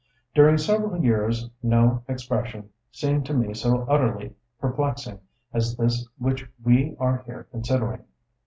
[0.33, 5.19] —During several years no expression seemed to me so utterly perplexing
[5.53, 8.03] as this which we are here considering.